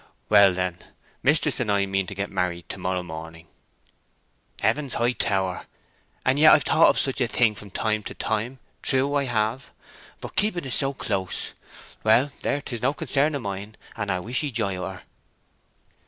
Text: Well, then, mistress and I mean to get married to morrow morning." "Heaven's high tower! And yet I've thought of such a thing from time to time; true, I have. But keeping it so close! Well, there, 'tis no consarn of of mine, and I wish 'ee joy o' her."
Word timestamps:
Well, 0.29 0.55
then, 0.55 0.79
mistress 1.21 1.59
and 1.59 1.71
I 1.71 1.85
mean 1.85 2.07
to 2.07 2.15
get 2.15 2.31
married 2.31 2.67
to 2.69 2.79
morrow 2.79 3.03
morning." 3.03 3.45
"Heaven's 4.63 4.95
high 4.95 5.11
tower! 5.11 5.67
And 6.25 6.39
yet 6.39 6.53
I've 6.53 6.63
thought 6.63 6.89
of 6.89 6.97
such 6.97 7.21
a 7.21 7.27
thing 7.27 7.53
from 7.53 7.69
time 7.69 8.01
to 8.05 8.15
time; 8.15 8.57
true, 8.81 9.13
I 9.13 9.25
have. 9.25 9.69
But 10.19 10.35
keeping 10.35 10.65
it 10.65 10.71
so 10.71 10.95
close! 10.95 11.53
Well, 12.03 12.31
there, 12.41 12.61
'tis 12.63 12.81
no 12.81 12.95
consarn 12.95 13.35
of 13.35 13.35
of 13.35 13.41
mine, 13.43 13.75
and 13.95 14.11
I 14.11 14.19
wish 14.19 14.43
'ee 14.43 14.49
joy 14.49 14.75
o' 14.75 14.89
her." 14.89 15.03